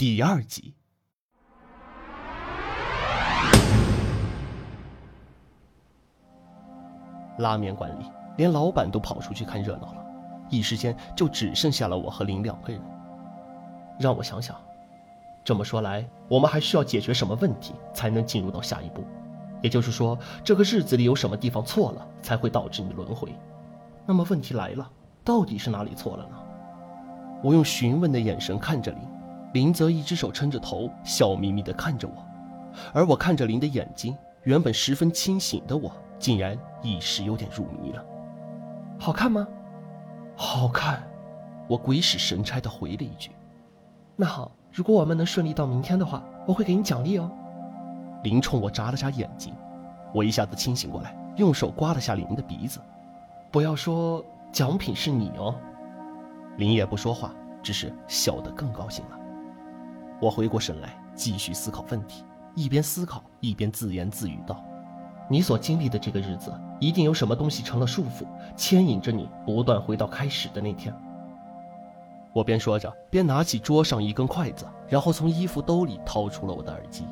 [0.00, 0.74] 第二集。
[7.36, 8.06] 拉面馆里，
[8.38, 10.02] 连老板都跑出去看热闹了，
[10.48, 12.80] 一时间就只剩下了我和林两个人。
[13.98, 14.56] 让我想想，
[15.44, 19.04] 这么说来，我们还需要解决什么问题才能进入到下一步？
[19.60, 23.36] 也就是说，这个日子里有什么地方错了，才会导致你轮回？
[24.06, 24.90] 那么问题来了，
[25.22, 26.36] 到底是哪里错了呢？
[27.42, 29.00] 我用询问的眼神看着林，
[29.52, 32.24] 林则一只手撑着头，笑眯眯地看着我，
[32.92, 35.92] 而我看着林的眼睛，原本十分清醒的我。
[36.18, 38.04] 竟然一时有点入迷了。
[38.98, 39.48] 好看吗？
[40.36, 41.02] 好看。
[41.66, 43.30] 我鬼使神差的回了一句。
[44.16, 47.30] 那好，如果我们能顺利到明天的话，我会给你奖励哦。
[48.22, 49.54] 林冲我眨了眨眼睛，
[50.12, 52.78] 我一下子清醒过来，用手刮了下林的鼻子。
[53.50, 55.54] 不要说奖品是你哦。
[56.58, 57.32] 林也不说话，
[57.62, 59.18] 只是笑得更高兴了。
[60.20, 64.62] 我回过神来，继续思考问题，一边思考一边自言自语道。
[65.30, 70.94] 你所经历的这个日子，一定有什么东西成了束缚，牵引着你不断回到开始的那天。
[72.34, 77.04] 我边说着，边拿起桌上一根筷子，然后从衣服兜里掏出了我的耳机。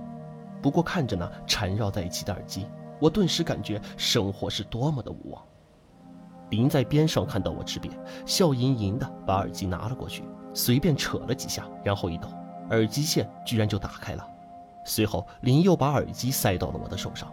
[0.61, 2.67] 不过看着那缠绕在一起的耳机，
[3.01, 5.43] 我顿时感觉生活是多么的无望。
[6.51, 7.91] 林在边上看到我吃瘪，
[8.27, 12.29] 笑盈盈的把耳机拿了过去，随便扯了几下，然后一抖，
[12.71, 14.27] 耳机线居然就打开了。
[14.85, 17.31] 随后林又把耳机塞到了我的手上。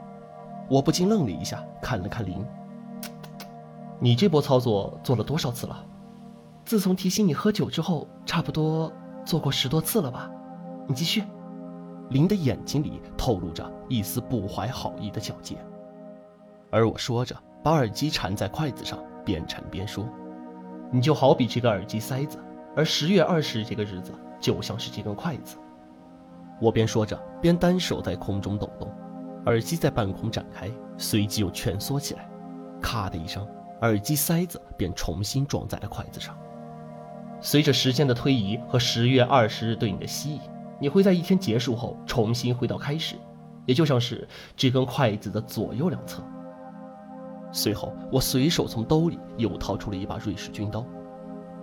[0.70, 2.44] 我不禁愣了一下，看了看林。
[4.00, 5.86] 你这波操作做了多少次了？
[6.66, 8.92] 自从提醒你喝酒之后，差不多
[9.24, 10.30] 做过十多次了吧？
[10.88, 11.24] 你继续。
[12.10, 15.56] 林的眼睛里透露着一丝不怀好意的皎洁。
[16.72, 20.08] 而我说着，把耳机缠在筷子上，边缠边说
[20.92, 22.38] ：“你就好比这个耳机塞子，
[22.76, 25.58] 而十月二十日这个日子就像是这根筷子。”
[26.62, 28.90] 我边说着，边单手在空中抖动。
[29.46, 32.28] 耳机在半空展开，随即又蜷缩起来，
[32.82, 33.48] 咔的一声，
[33.82, 36.36] 耳机塞子便重新装在了筷子上。
[37.42, 40.42] 随着时间的推移和十月二十日对你的吸引，
[40.80, 43.18] 你会在一天结束后重新回到开始，
[43.66, 46.24] 也就像是这根筷子的左右两侧。
[47.52, 50.84] 随后，我随手从兜里又掏出了一把瑞士军刀。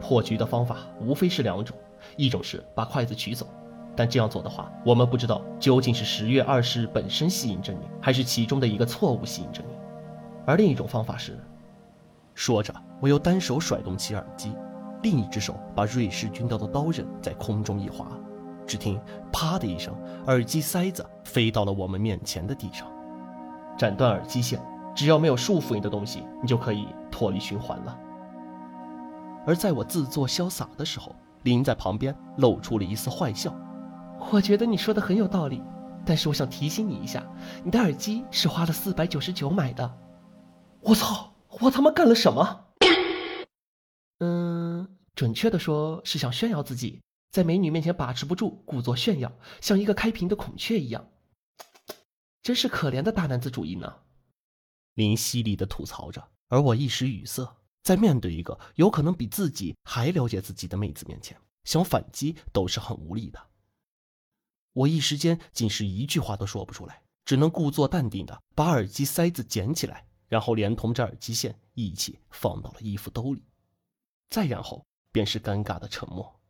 [0.01, 1.77] 破局的方法无非是两种，
[2.17, 3.47] 一种是把筷子取走。
[3.95, 9.75] 但这样做的话，我们不知道究竟是十月二十日本身吸引着你，还是其中的一个错误吸引着你。
[10.47, 11.39] 而另一种方法是，
[12.35, 14.53] 说着，我又单手甩动起耳机，
[15.03, 18.09] 另一只手把瑞士军刀的刀刃在空中一划，
[18.67, 18.99] 只听
[19.31, 19.95] “啪”的一声，
[20.27, 22.89] 耳机塞子飞到了我们面前的地上，
[23.77, 24.59] 斩断耳机线。
[24.95, 27.99] 只要没有束缚你的东西，你就可以脱离循环了。
[29.47, 33.55] 而在我自作潇洒的时候，林在旁边露出了一丝坏笑。
[34.31, 35.63] 我觉得你说的很有道理，
[36.07, 37.27] 但是我想提醒你一下，
[37.65, 39.99] 你的耳机是花了四百九十九买的。
[40.81, 41.33] 我操！
[41.61, 42.67] 我他妈干了什么？
[44.21, 49.31] 嗯，准确的说是想炫耀自己，在美女面前把持不住，故作炫耀，
[49.61, 51.07] 像一个开屏的孔雀一样。
[52.43, 53.93] 真是可怜的大男子主义呢。
[54.95, 63.49] 林犀利的吐槽着，而我一时语塞，在面对一个有可能比自己还了解自己的妹子面前，想反击都是很无力的。
[64.73, 73.45] 我一时间竟是一句话都说不出来，只能故作淡定的把耳机塞子捡起来，然后连同着耳机线一起放到了衣服兜里，
[74.31, 76.41] 再然后便是尴尬的沉默。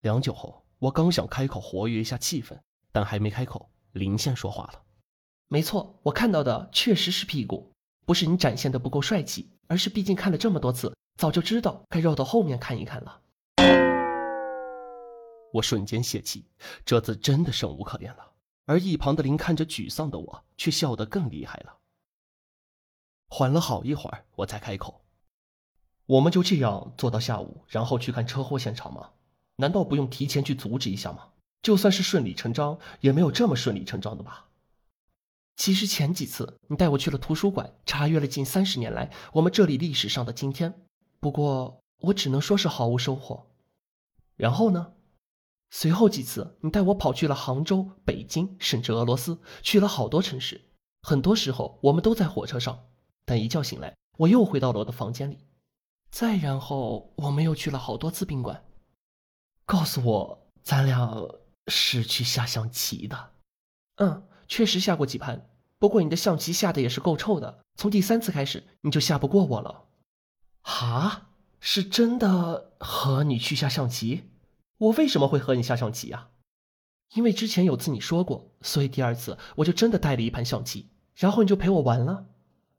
[0.00, 2.58] 良久后，我刚想开口活跃一下气氛，
[2.90, 4.82] 但还没开口，林先说话了
[5.48, 7.72] ：“没错，我看到的确实是屁股，
[8.08, 13.20] 不是你展现的不够帅气，而是毕竟看了这么多次，早就知道该绕到后面看一看了。”
[15.52, 16.46] 我瞬间泄气，
[16.86, 18.32] 这次真的生无可恋了。
[18.64, 21.76] 而一旁的林看着沮丧的我，却笑得更厉害了。
[23.28, 25.02] 缓了好一会儿，我才开口
[26.08, 29.10] ：“我们就这样坐到下午，然后去看车祸现场吗？
[29.56, 31.28] 难道不用提前去阻止一下吗？
[31.60, 34.47] 就算是顺理成章，也没有这么顺理成章的吧？
[35.58, 40.86] 其实前几次你带我去了图书馆，查阅了近三十年来我们这里历史上的今天，
[41.20, 43.50] 不过我只能说是毫无收获。
[44.36, 44.94] 然后呢？”
[45.70, 50.62] 随后几次，你带我跑去了杭州、北京，甚至俄罗斯，去了好多城市。
[51.02, 52.86] 很多时候，我们都在火车上，
[53.26, 55.38] 但一觉醒来，我又回到了我的房间里。
[56.10, 58.64] 再然后，我们又去了好多次宾馆。
[59.66, 61.28] 告诉我，咱俩
[61.66, 63.32] 是去下象棋的？
[63.96, 65.48] 嗯，确实下过几盘。
[65.78, 67.60] 不过你的象棋下的也是够臭的。
[67.76, 69.84] 从第三次开始，你就下不过我了。
[70.62, 71.28] 哈，
[71.60, 74.24] 是真的和你去下象棋？
[74.78, 76.28] 我为什么会和你下象棋呀？
[77.14, 82.26] 因为之前有次你说过，所以第二次我就真的带了一盘象棋，然后你就陪我玩了。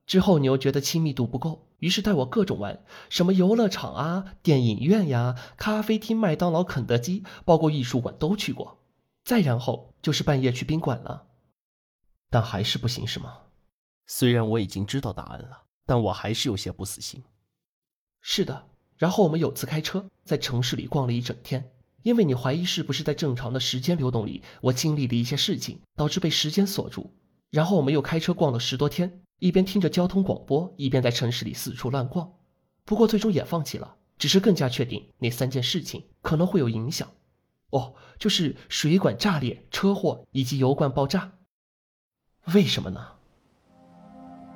[0.06, 8.80] 之后你又觉得亲密度不够，于是带我各种玩，什么游乐场啊、电影院呀、咖啡厅、麦当劳、肯德基，包括艺术馆都去过。
[9.24, 11.28] 再然后就是半夜去宾馆了，
[12.30, 13.38] 但还是不行是吗？
[14.06, 17.24] 虽然我已经知道答案了，但我还是有些不死心。
[18.22, 18.68] 是的，
[18.98, 21.72] 然后我们有次开车在城市里逛了一整天，
[22.04, 27.16] 因为你怀疑是不是在正常的时间流动里，我经历了一些事情，导致被时间锁住。
[27.50, 32.32] 然后我们又开车逛了十多天，一边听着交通广播，一边在城市里四处乱逛。
[32.86, 37.10] 不过最终也放弃了，只是更加确定那三件事情可能会有影响。
[37.70, 41.39] 哦，就是水管炸裂、车祸以及油罐爆炸。
[42.54, 43.00] 为什么呢？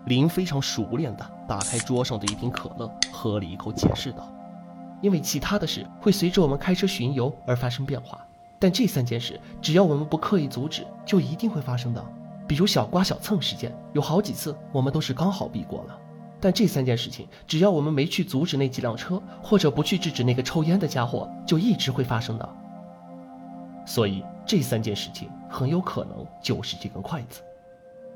[0.06, 4.28] 林非常熟练的打开桌上的一瓶可乐，喝了一口，解释道
[5.02, 8.20] ：“因为其他的事会随着我们开车巡游而发生变化，
[8.60, 12.04] 但这三件事，只要我们不刻意阻止，就一定会发生的。
[12.48, 15.98] 比如小刮小蹭事件，有好几次我们都是刚好避过了。
[16.42, 22.50] 但这三件事情，只要我们没去阻止那几辆车，或者不去制止那个抽烟的家伙，就一直会发生的。
[23.86, 27.42] 所以这三件事情很有可能就是这根筷子。”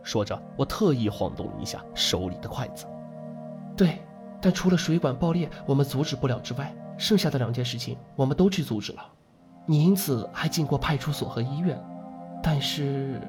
[0.07, 2.88] 说着，我特意晃动了一下手里的筷子。
[3.75, 4.01] 对，
[4.42, 9.06] 但除了水管爆裂我们阻止不了之外，剩下的两件事情我们都去阻止了。
[9.65, 11.77] 你因此还进过派出所和医院，
[12.42, 13.19] 但是，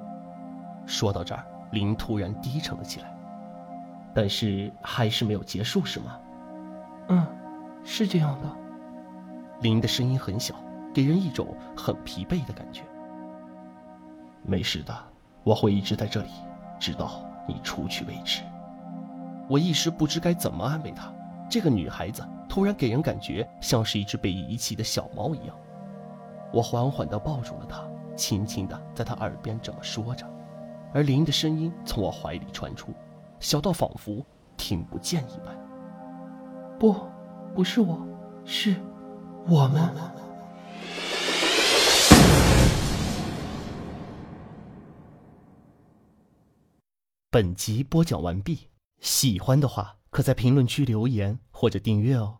[0.86, 3.12] 说到这儿，林突然低沉了起来。
[4.14, 6.16] 但是还是没有结束，是吗？
[7.08, 7.26] 嗯，
[7.82, 8.48] 是这样的。
[9.62, 10.54] 林的声音很小，
[10.94, 12.82] 给人一种很疲惫的感觉。
[14.44, 14.94] 没事的，
[15.42, 16.28] 我会一直在这里。
[16.78, 18.42] 直到你出去为止。
[19.48, 21.12] 我一时不知该怎么安慰她。
[21.50, 25.56] 这个女孩子突然给人感觉像是一只被遗弃的小猫一样。
[26.52, 27.82] 我缓缓地抱住了她，
[28.14, 30.26] 轻轻地在她耳边这么说着，
[30.92, 32.92] 而林的声音从我怀里传出，
[33.40, 34.22] 小到仿佛
[34.56, 35.56] 听不见一般。
[36.78, 36.94] 不，
[37.54, 37.98] 不是我，
[38.44, 38.76] 是
[39.46, 39.90] 我们。
[47.38, 48.66] 本集播讲完毕，
[48.98, 52.38] 喜欢的话可在评论区留言或者订阅哦。